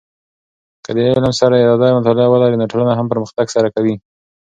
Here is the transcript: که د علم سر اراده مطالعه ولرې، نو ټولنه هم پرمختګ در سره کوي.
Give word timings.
که 0.83 0.89
د 0.95 0.99
علم 1.09 1.25
سر 1.39 1.51
اراده 1.61 1.87
مطالعه 1.97 2.27
ولرې، 2.29 2.55
نو 2.61 2.69
ټولنه 2.71 2.93
هم 2.95 3.05
پرمختګ 3.11 3.45
در 3.49 3.53
سره 3.55 3.67
کوي. 3.75 3.95